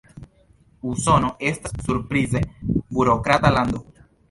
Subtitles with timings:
[0.91, 2.43] Usono estas surprize
[2.97, 3.87] burokrata lando.